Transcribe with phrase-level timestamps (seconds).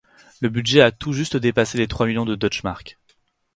[0.39, 2.97] Le budget a tout juste dépassé les trois millions de deutsche Mark.